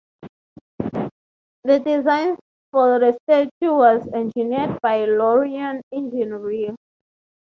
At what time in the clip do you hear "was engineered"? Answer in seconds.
3.71-4.81